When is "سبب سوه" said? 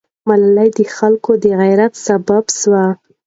2.07-2.85